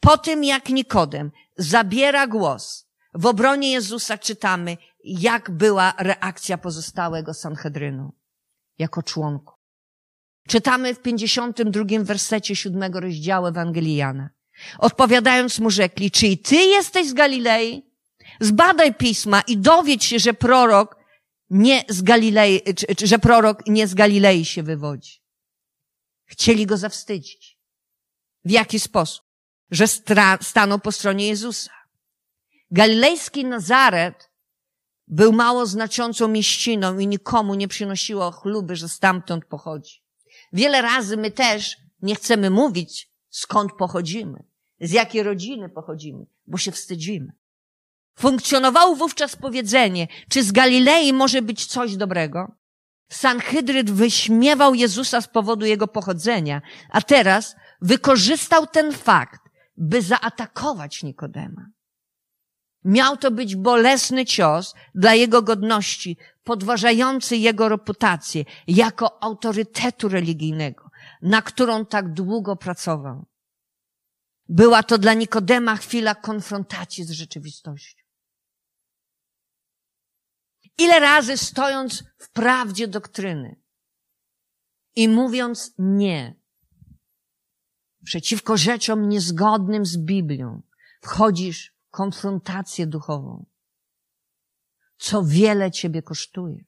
[0.00, 8.12] Po tym, jak Nikodem zabiera głos w obronie Jezusa, czytamy, jak była reakcja pozostałego Sanhedrynu
[8.78, 9.54] jako członku.
[10.48, 14.30] Czytamy w 52 wersecie siódmego rozdziału Ewangelii Jana.
[14.78, 17.92] Odpowiadając mu rzekli, czy i ty jesteś z Galilei?
[18.40, 20.96] Zbadaj pisma i dowiedz się, że prorok
[21.50, 22.60] nie z Galilei,
[23.04, 25.22] że prorok nie z Galilei się wywodzi.
[26.24, 27.58] Chcieli go zawstydzić.
[28.44, 29.31] W jaki sposób?
[29.72, 29.86] Że
[30.40, 31.70] stanął po stronie Jezusa.
[32.70, 34.30] Galilejski Nazaret
[35.08, 40.02] był mało znaczącą mieściną i nikomu nie przynosiło chluby, że stamtąd pochodzi.
[40.52, 44.44] Wiele razy my też nie chcemy mówić, skąd pochodzimy,
[44.80, 47.32] z jakiej rodziny pochodzimy, bo się wstydzimy.
[48.18, 52.52] Funkcjonowało wówczas powiedzenie, czy z Galilei może być coś dobrego?
[53.08, 59.40] Sanhydryt wyśmiewał Jezusa z powodu jego pochodzenia, a teraz wykorzystał ten fakt,
[59.76, 61.66] by zaatakować Nikodema.
[62.84, 70.90] Miał to być bolesny cios dla jego godności, podważający jego reputację jako autorytetu religijnego,
[71.22, 73.26] na którą tak długo pracował.
[74.48, 78.02] Była to dla Nikodema chwila konfrontacji z rzeczywistością.
[80.78, 83.62] Ile razy stojąc w prawdzie doktryny
[84.96, 86.41] i mówiąc nie
[88.04, 90.62] przeciwko rzeczom niezgodnym z Biblią,
[91.00, 93.46] wchodzisz w konfrontację duchową,
[94.98, 96.64] co wiele ciebie kosztuje.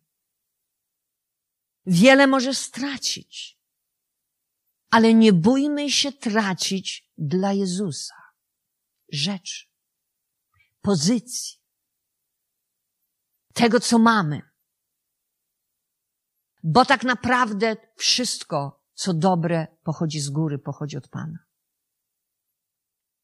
[1.86, 3.58] Wiele możesz stracić,
[4.90, 8.14] ale nie bójmy się tracić dla Jezusa.
[9.12, 9.66] Rzeczy,
[10.80, 11.58] pozycji,
[13.54, 14.42] tego, co mamy.
[16.62, 21.38] Bo tak naprawdę wszystko, co dobre, pochodzi z góry, pochodzi od Pana.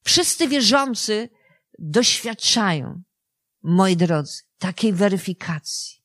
[0.05, 1.29] Wszyscy wierzący
[1.79, 3.03] doświadczają,
[3.63, 6.01] moi drodzy, takiej weryfikacji.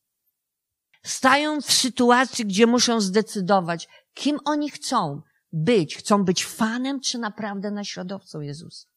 [1.03, 5.97] Stają w sytuacji, gdzie muszą zdecydować, kim oni chcą być.
[5.97, 8.87] Chcą być fanem, czy naprawdę naśladowcą Jezusa.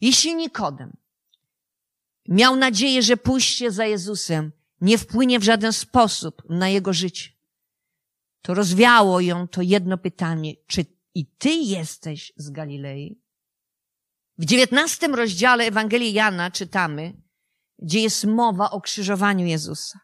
[0.00, 0.96] Jeśli Nikodem
[2.28, 7.30] miał nadzieję, że pójście za Jezusem nie wpłynie w żaden sposób na jego życie,
[8.42, 13.22] to rozwiało ją to jedno pytanie, czy i ty jesteś z Galilei?
[14.38, 17.12] W dziewiętnastym rozdziale Ewangelii Jana czytamy,
[17.78, 20.00] gdzie jest mowa o krzyżowaniu Jezusa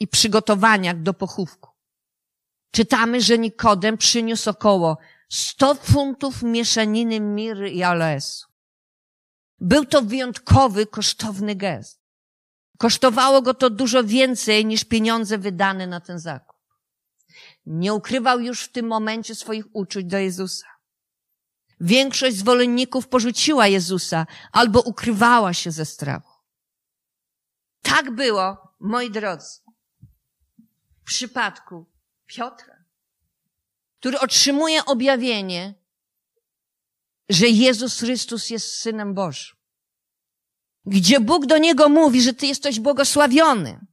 [0.00, 1.70] i przygotowaniach do pochówku.
[2.70, 4.98] Czytamy, że Nikodem przyniósł około
[5.28, 8.46] 100 funtów mieszaniny miry i aloesu.
[9.58, 12.00] Był to wyjątkowy, kosztowny gest.
[12.78, 16.53] Kosztowało go to dużo więcej niż pieniądze wydane na ten zakup.
[17.66, 20.66] Nie ukrywał już w tym momencie swoich uczuć do Jezusa.
[21.80, 26.32] Większość zwolenników porzuciła Jezusa albo ukrywała się ze strachu.
[27.82, 29.60] Tak było, moi drodzy,
[31.00, 31.86] w przypadku
[32.26, 32.84] Piotra,
[34.00, 35.74] który otrzymuje objawienie,
[37.28, 39.56] że Jezus Chrystus jest Synem Bożym.
[40.86, 43.86] Gdzie Bóg do niego mówi, że ty jesteś błogosławiony.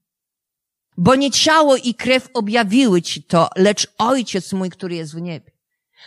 [0.97, 5.51] Bo nie ciało i krew objawiły ci to, lecz Ojciec mój, który jest w niebie.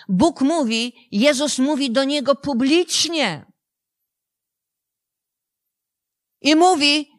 [0.09, 3.47] Bóg mówi, Jezus mówi do niego publicznie.
[6.41, 7.11] I mówi,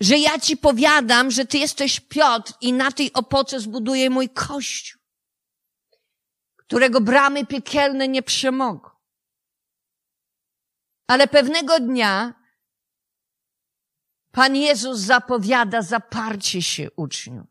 [0.00, 5.00] że ja ci powiadam, że ty jesteś Piotr i na tej opoce zbuduję mój kościół,
[6.56, 8.90] którego bramy piekielne nie przemogą.
[11.06, 12.43] Ale pewnego dnia
[14.34, 17.46] Pan Jezus zapowiada zaparcie się uczniów.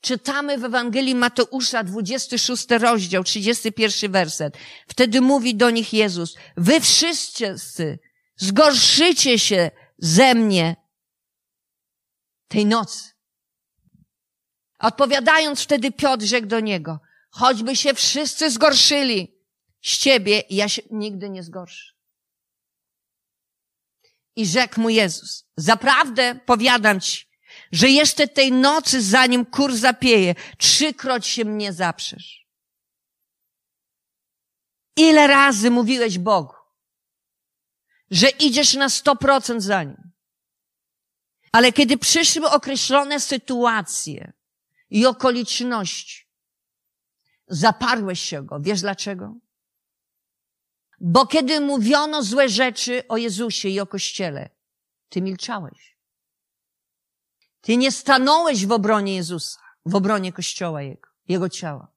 [0.00, 4.58] Czytamy w Ewangelii Mateusza, 26 rozdział, 31 werset.
[4.88, 7.98] Wtedy mówi do nich Jezus, wy wszyscy
[8.36, 10.76] zgorszycie się ze mnie
[12.48, 13.10] tej nocy.
[14.78, 17.00] Odpowiadając wtedy Piotr rzekł do niego,
[17.30, 19.34] choćby się wszyscy zgorszyli
[19.82, 21.99] z ciebie, ja się nigdy nie zgorszę.
[24.36, 27.30] I rzekł mu Jezus, zaprawdę powiadam ci,
[27.72, 32.46] że jeszcze tej nocy, zanim kur zapieje, trzykroć się mnie zaprzesz.
[34.96, 36.54] Ile razy mówiłeś Bogu,
[38.10, 40.10] że idziesz na sto procent za nim.
[41.52, 44.32] Ale kiedy przyszły określone sytuacje
[44.90, 46.26] i okoliczności,
[47.46, 48.60] zaparłeś się go.
[48.60, 49.34] Wiesz dlaczego?
[51.00, 54.50] Bo kiedy mówiono złe rzeczy o Jezusie i o Kościele,
[55.08, 55.96] ty milczałeś.
[57.60, 61.92] Ty nie stanąłeś w obronie Jezusa, w obronie Kościoła Jego, Jego ciała.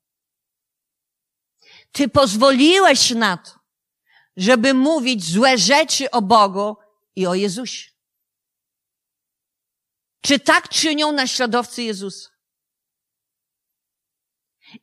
[1.92, 3.52] Ty pozwoliłeś na to,
[4.38, 6.78] żeby mówić złe rzeczy o Bogu
[7.16, 7.92] i o Jezusie.
[10.22, 12.30] Czy tak czynią naśladowcy Jezusa?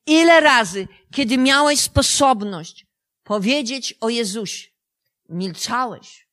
[0.07, 2.90] Ile razy, kiedy miałeś sposobność
[3.31, 4.69] powiedzieć o Jezusie,
[5.29, 6.29] milczałeś?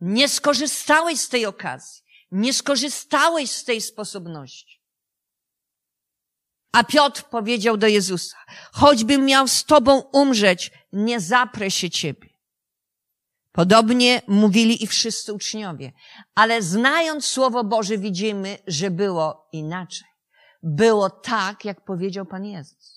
[0.00, 2.02] Nie skorzystałeś z tej okazji.
[2.30, 4.82] Nie skorzystałeś z tej sposobności.
[6.72, 8.36] A Piotr powiedział do Jezusa,
[8.72, 12.28] choćbym miał z Tobą umrzeć, nie zaprę się Ciebie.
[13.52, 15.92] Podobnie mówili i wszyscy uczniowie.
[16.34, 20.08] Ale znając Słowo Boże widzimy, że było inaczej.
[20.62, 22.93] Było tak, jak powiedział Pan Jezus.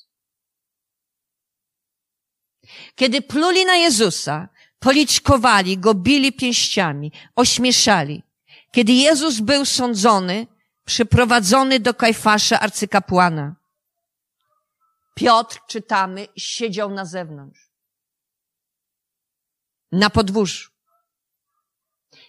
[2.96, 4.50] Kiedy pluli na Jezusa,
[4.80, 8.24] policzkowali go, bili pięściami, ośmieszali.
[8.72, 10.48] Kiedy Jezus był sądzony,
[10.86, 13.56] przyprowadzony do Kajfasza arcykapłana,
[15.18, 17.72] Piotr, czytamy, siedział na zewnątrz.
[19.92, 20.72] Na podwórzu.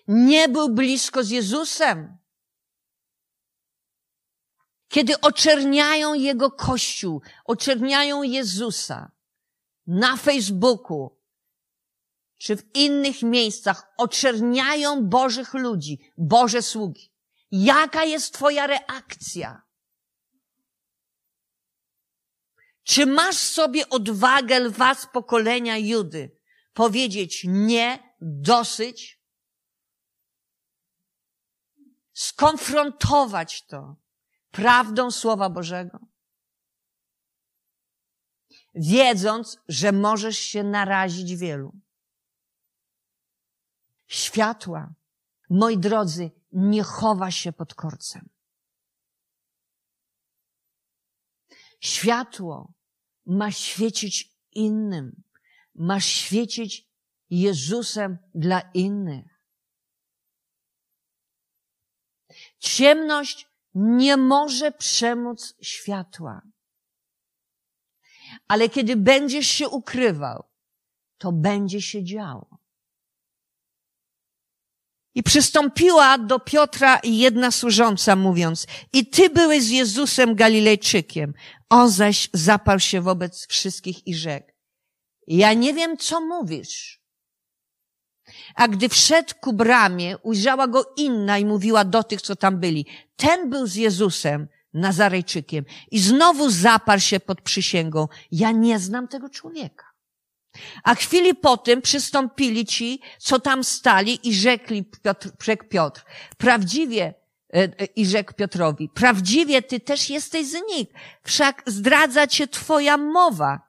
[0.09, 2.19] Nie był blisko z Jezusem.
[4.89, 9.11] Kiedy oczerniają Jego Kościół, oczerniają Jezusa
[9.89, 11.19] na Facebooku,
[12.39, 17.13] czy w innych miejscach, oczerniają Bożych ludzi, Boże sługi.
[17.51, 19.63] Jaka jest Twoja reakcja?
[22.83, 26.37] Czy masz sobie odwagę lwa z pokolenia Judy
[26.73, 29.21] powiedzieć nie, dosyć?
[32.13, 33.97] Skonfrontować to
[34.51, 35.99] prawdą Słowa Bożego?
[38.75, 41.73] Wiedząc, że możesz się narazić wielu.
[44.07, 44.95] Światła,
[45.51, 48.29] moi drodzy, nie chowa się pod korcem.
[51.81, 52.73] Światło
[53.27, 55.23] ma świecić innym.
[55.75, 56.89] Masz świecić
[57.31, 59.43] Jezusem dla innych.
[62.59, 66.43] Ciemność nie może przemóc światła.
[68.49, 70.45] Ale kiedy będziesz się ukrywał,
[71.19, 72.59] to będzie się działo.
[75.15, 81.35] I przystąpiła do Piotra jedna służąca, mówiąc, i ty byłeś z Jezusem Galilejczykiem.
[81.71, 84.53] On zaś zaparł się wobec wszystkich i rzekł,
[85.27, 87.01] ja nie wiem, co mówisz.
[88.55, 92.87] A gdy wszedł ku bramie, ujrzała go inna i mówiła do tych, co tam byli.
[93.17, 95.65] Ten był z Jezusem, Nazarejczykiem.
[95.91, 98.09] I znowu zaparł się pod przysięgą.
[98.31, 99.85] Ja nie znam tego człowieka.
[100.85, 106.05] A chwili potem przystąpili ci, co tam stali i rzekli Piotr, rzekł Piotr,
[106.39, 107.15] prawdziwie,
[107.55, 110.89] e, e, i rzekł Piotrowi, prawdziwie ty też jesteś z nich,
[111.23, 113.69] wszak zdradza cię twoja mowa.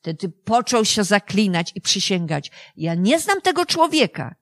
[0.00, 4.34] Wtedy począł się zaklinać i przysięgać, ja nie znam tego człowieka.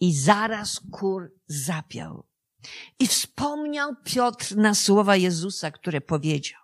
[0.00, 2.29] I zaraz kur zapiał.
[2.98, 6.60] I wspomniał Piotr na słowa Jezusa, które powiedział,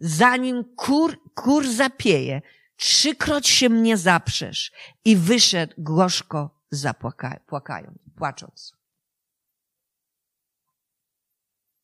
[0.00, 2.42] zanim kur, kur zapieje,
[2.76, 4.72] trzykroć się mnie zaprzesz.
[5.04, 8.76] I wyszedł gorzko zapłakając, płacząc.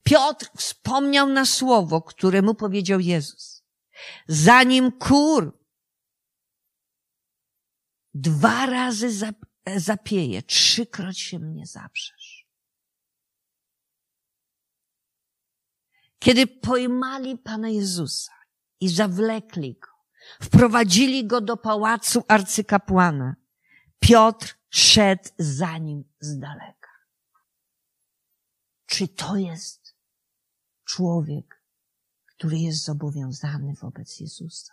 [0.03, 3.65] Piotr wspomniał na słowo, które mu powiedział Jezus.
[4.29, 5.59] Zanim kur
[8.15, 9.35] dwa razy
[9.77, 12.22] zapieje, trzykroć się mnie zaprzesz.
[16.23, 18.33] Kiedy pojmali Pana Jezusa
[18.81, 19.89] i zawlekli go,
[20.43, 23.37] Wprowadzili go do pałacu arcykapłana.
[23.99, 26.89] Piotr szedł za nim z daleka.
[28.87, 29.97] Czy to jest
[30.85, 31.65] człowiek,
[32.27, 34.73] który jest zobowiązany wobec Jezusa?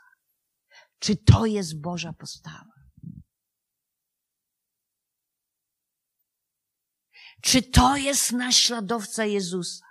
[1.00, 2.74] Czy to jest Boża postawa?
[7.41, 9.89] Czy to jest naśladowca Jezusa?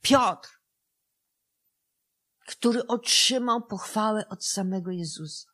[0.00, 0.60] Piotr
[2.50, 5.50] który otrzymał pochwałę od samego Jezusa.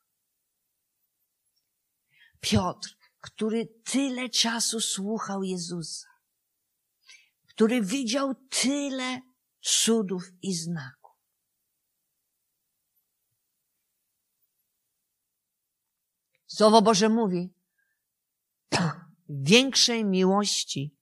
[2.39, 6.07] Piotr, który tyle czasu słuchał Jezusa,
[7.47, 9.21] który widział tyle
[9.61, 11.15] cudów i znaków.
[16.47, 17.53] Słowo Boże mówi,
[19.29, 20.97] większej miłości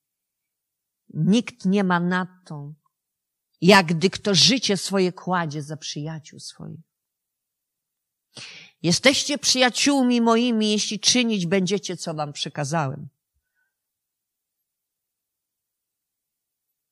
[1.10, 2.76] nikt nie ma nad tą,
[3.66, 6.80] jak gdy kto życie swoje kładzie za przyjaciół swoich.
[8.82, 13.10] Jesteście przyjaciółmi moimi, jeśli czynić będziecie, co wam przekazałem.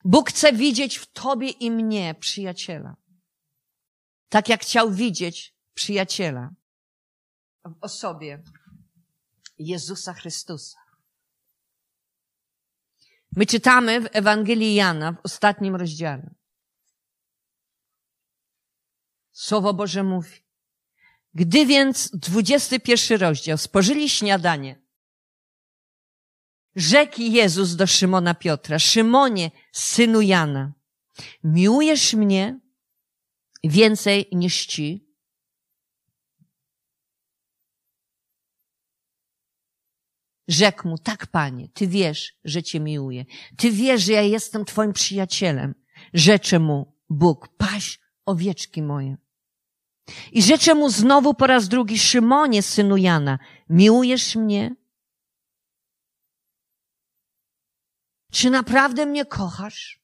[0.06, 2.96] Bóg chce widzieć w tobie i mnie przyjaciela.
[4.30, 6.50] Tak jak chciał widzieć przyjaciela
[7.66, 8.44] w osobie
[9.58, 10.78] Jezusa Chrystusa.
[13.36, 16.43] My czytamy w Ewangelii Jana w ostatnim rozdziale.
[19.34, 20.44] Słowo Boże mówi.
[21.34, 24.82] Gdy więc, dwudziesty pierwszy rozdział, spożyli śniadanie,
[26.76, 30.74] rzekł Jezus do Szymona Piotra, Szymonie, synu Jana,
[31.44, 32.60] miłujesz mnie
[33.64, 35.14] więcej niż ci?
[40.48, 43.26] Rzekł mu, tak panie, ty wiesz, że cię miłuję.
[43.58, 45.76] Ty wiesz, że ja jestem twoim przyjacielem.
[46.14, 49.23] Rzecze mu Bóg, paś owieczki moje.
[50.32, 53.40] I rzecze mu znowu po raz drugi, Szymonie, synu Jana,
[53.70, 54.76] miłujesz mnie?
[58.32, 60.04] Czy naprawdę mnie kochasz?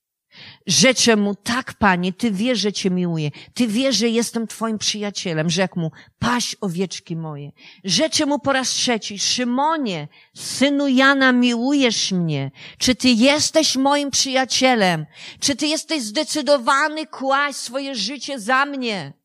[0.68, 3.32] Rzeczę mu, tak, panie, ty wiesz, że cię miłuję.
[3.54, 5.50] Ty wiesz, że jestem twoim przyjacielem.
[5.50, 7.52] Rzekł mu, paś owieczki moje.
[7.84, 12.52] Rzeczę mu po raz trzeci, Szymonie, synu Jana, miłujesz mnie.
[12.78, 15.06] Czy ty jesteś moim przyjacielem?
[15.40, 19.19] Czy ty jesteś zdecydowany kłaść swoje życie za mnie?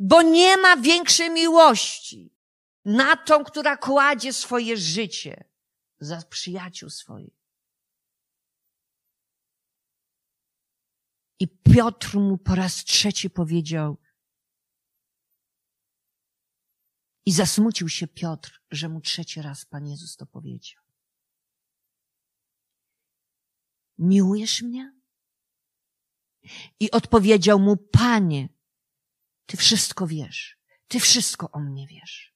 [0.00, 2.34] Bo nie ma większej miłości
[2.84, 5.44] na tą, która kładzie swoje życie
[6.00, 7.36] za przyjaciół swoich.
[11.40, 13.98] I Piotr mu po raz trzeci powiedział,
[17.26, 20.82] i zasmucił się Piotr, że mu trzeci raz Pan Jezus to powiedział.
[23.98, 24.96] Miłujesz mnie?
[26.80, 28.48] I odpowiedział mu, Panie,
[29.46, 30.58] Ty wszystko wiesz.
[30.88, 32.34] Ty wszystko o mnie wiesz.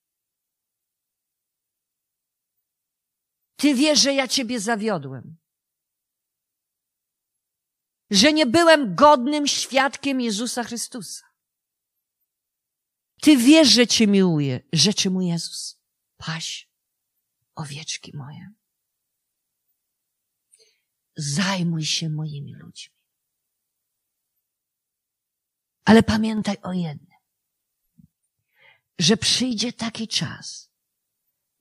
[3.57, 5.41] Ty wiesz, że ja Ciebie zawiodłem
[8.11, 11.25] że nie byłem godnym świadkiem Jezusa Chrystusa.
[13.23, 15.81] Ty wiesz, że Cię miłuję, rzeczy mu Jezus.
[16.17, 16.71] Paś
[17.55, 18.51] owieczki moje.
[21.17, 23.00] Zajmuj się moimi ludźmi.
[25.91, 27.19] Ale pamiętaj o jednym,
[28.99, 30.71] że przyjdzie taki czas,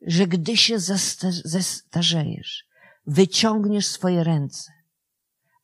[0.02, 0.80] że gdy się
[1.46, 2.68] zestarzejesz,
[3.06, 4.72] wyciągniesz swoje ręce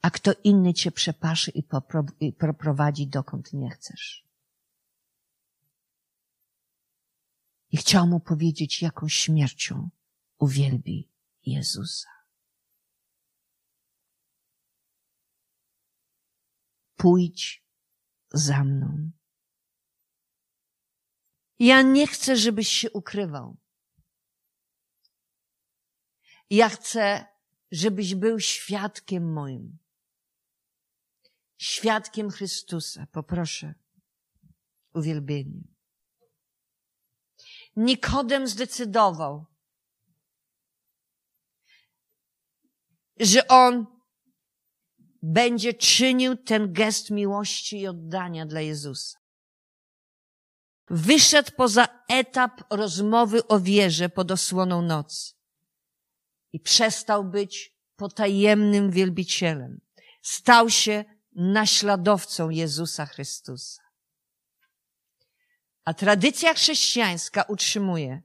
[0.06, 1.52] a kto inny cię przepaszy
[2.20, 4.26] i poprowadzi dokąd nie chcesz.
[7.72, 9.90] I chciał mu powiedzieć, jaką śmiercią
[10.38, 11.10] uwielbi
[11.46, 12.10] Jezusa.
[16.96, 17.65] Pójdź
[18.34, 19.12] za mną.
[21.60, 23.58] Ja nie chcę, żebyś się ukrywał.
[26.50, 27.26] Ja chcę,
[27.72, 29.86] żebyś był świadkiem moim
[31.58, 33.08] świadkiem Chrystusa.
[33.12, 33.74] Poproszę
[34.94, 35.64] uwielbienie.
[37.76, 39.46] Nikodem zdecydował,
[43.20, 43.95] że on
[45.26, 49.20] będzie czynił ten gest miłości i oddania dla Jezusa.
[50.90, 55.34] Wyszedł poza etap rozmowy o wierze pod osłoną nocy
[56.54, 59.82] i przestał być potajemnym wielbicielem.
[60.22, 61.06] Stał się
[61.36, 63.82] naśladowcą Jezusa Chrystusa.
[65.86, 68.22] A tradycja chrześcijańska utrzymuje,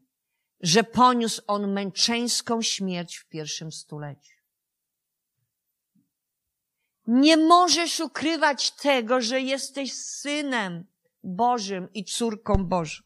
[0.61, 4.39] że poniósł on męczeńską śmierć w pierwszym stuleciu.
[7.07, 10.85] Nie możesz ukrywać tego, że jesteś synem
[11.23, 13.03] Bożym i córką Bożą.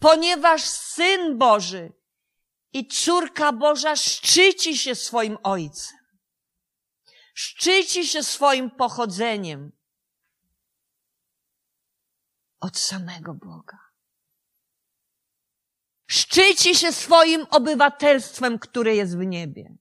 [0.00, 1.92] Ponieważ syn Boży
[2.72, 6.00] i córka Boża szczyci się swoim ojcem
[7.40, 9.72] szczyci się swoim pochodzeniem
[12.60, 13.78] od samego Boga.
[16.06, 19.76] Szczyci się swoim obywatelstwem, które jest w niebie.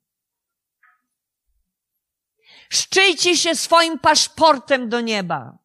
[2.70, 5.58] Szczyci się swoim paszportem do nieba.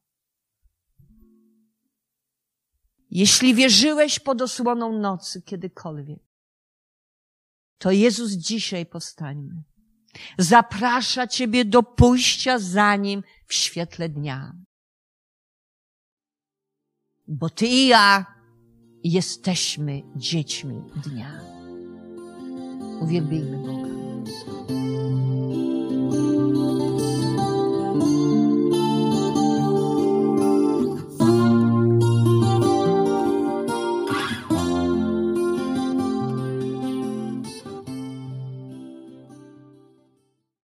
[3.11, 6.20] Jeśli wierzyłeś pod osłoną nocy kiedykolwiek,
[7.78, 9.62] to Jezus dzisiaj powstańmy.
[10.38, 14.52] Zaprasza Ciebie do pójścia za Nim w świetle dnia.
[17.28, 18.34] Bo Ty i ja
[19.05, 21.40] jesteśmy dziećmi dnia.
[23.00, 23.94] Uwielbijmy Boga.